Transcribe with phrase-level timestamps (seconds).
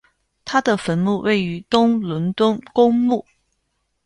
[0.43, 3.23] 他的坟墓位于东伦敦公墓。